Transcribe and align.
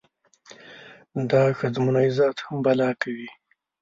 دا 1.31 1.43
ښځمونی 1.59 2.07
ذات 2.17 2.37
هم 2.45 2.57
بلا 2.65 2.89
کوي. 3.01 3.29